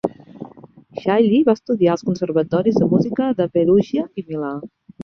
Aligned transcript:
Chailly 1.01 1.41
va 1.49 1.55
estudiar 1.59 1.93
als 1.97 2.07
conservatoris 2.09 2.81
de 2.83 2.91
música 2.95 3.31
de 3.43 3.51
Perugia 3.59 4.11
i 4.25 4.31
Milà. 4.33 4.57